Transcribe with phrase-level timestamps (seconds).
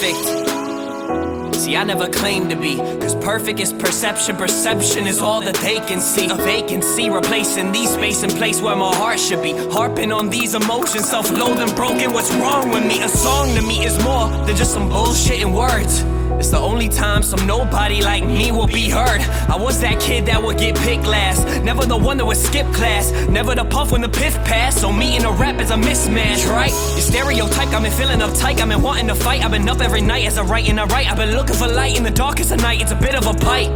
[0.00, 1.56] perfect.
[1.56, 5.76] See, I never claimed to be, cause perfect is perception, perception is all that they
[5.76, 6.30] can see.
[6.30, 9.52] A vacancy replacing these space and place where my heart should be.
[9.52, 13.02] Harping on these emotions, self loathing, broken, what's wrong with me?
[13.02, 16.04] A song to me is more than just some bullshit in words.
[16.38, 19.20] It's the only time some nobody like me will be heard.
[19.48, 21.44] I was that kid that would get picked last.
[21.62, 23.10] Never the one that would skip class.
[23.28, 24.80] Never the puff when the piff passed.
[24.80, 26.70] So me and a rap is a mismatch, right?
[26.70, 28.60] Your stereotype got me feeling uptight.
[28.60, 29.44] I've been wanting to fight.
[29.44, 31.10] I've been up every night as I write and I write.
[31.10, 32.80] I've been looking for light in the darkest of night.
[32.80, 33.70] It's a bit of a bite.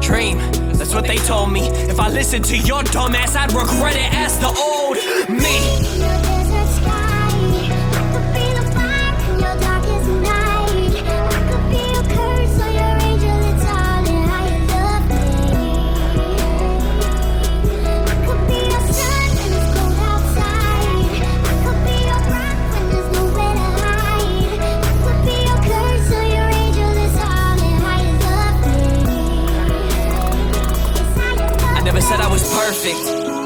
[0.00, 0.38] Dream,
[0.78, 1.68] that's what they told me.
[1.68, 4.96] If I listened to your dumb ass, I'd regret it as the old
[5.28, 6.17] me.
[32.68, 33.37] Perfect.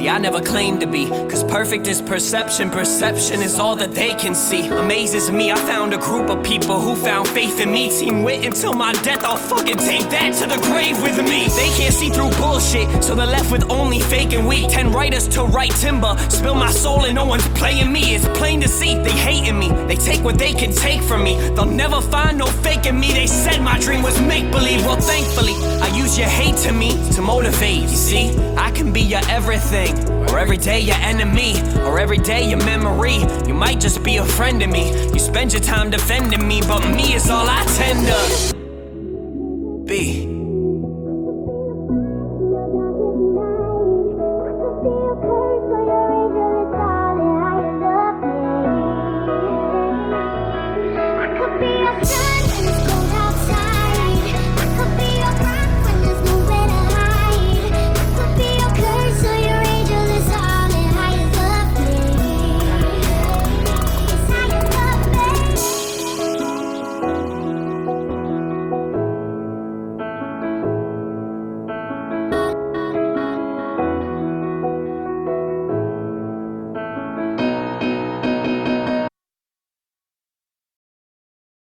[0.00, 4.14] See, I never claimed to be, cause perfect is perception, perception is all that they
[4.14, 4.66] can see.
[4.66, 7.90] Amazes me, I found a group of people who found faith in me.
[7.90, 11.48] Team wit until my death, I'll fucking take that to the grave with me.
[11.48, 14.70] They can't see through bullshit, so they're left with only fake and weak.
[14.70, 18.14] Ten writers to write timber, spill my soul and no one's playing me.
[18.14, 19.68] It's plain to see, they hating me.
[19.86, 21.34] They take what they can take from me.
[21.50, 23.12] They'll never find no fake in me.
[23.12, 24.80] They said my dream was make believe.
[24.86, 27.82] Well, thankfully, I use your hate to me to motivate.
[27.82, 29.89] You see, I can be your everything,
[30.30, 33.18] or every day your enemy, or every day your memory.
[33.46, 34.90] You might just be a friend to me.
[35.12, 40.29] You spend your time defending me, but me is all I tend to be.